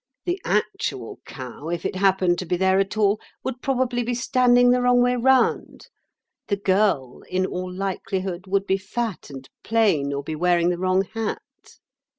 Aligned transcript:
The 0.25 0.41
actual 0.43 1.19
cow, 1.27 1.69
if 1.69 1.85
it 1.85 1.95
happened 1.95 2.39
to 2.39 2.45
be 2.47 2.57
there 2.57 2.79
at 2.79 2.97
all, 2.97 3.19
would 3.43 3.61
probably 3.61 4.01
be 4.01 4.15
standing 4.15 4.71
the 4.71 4.81
wrong 4.81 4.99
way 4.99 5.15
round; 5.15 5.89
the 6.47 6.57
girl, 6.57 7.21
in 7.29 7.45
all 7.45 7.71
likelihood, 7.71 8.45
would 8.47 8.65
be 8.65 8.77
fat 8.77 9.29
and 9.29 9.47
plain, 9.63 10.11
or 10.11 10.23
be 10.23 10.33
wearing 10.35 10.69
the 10.69 10.79
wrong 10.79 11.03
hat. 11.03 11.77